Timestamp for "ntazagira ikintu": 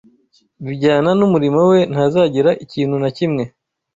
1.91-2.95